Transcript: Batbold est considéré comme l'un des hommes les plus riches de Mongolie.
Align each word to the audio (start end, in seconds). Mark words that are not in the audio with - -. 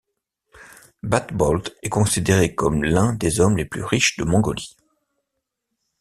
Batbold 1.03 1.75
est 1.83 1.89
considéré 1.89 2.55
comme 2.55 2.83
l'un 2.83 3.13
des 3.13 3.39
hommes 3.39 3.55
les 3.55 3.65
plus 3.65 3.83
riches 3.83 4.17
de 4.17 4.23
Mongolie. 4.23 4.75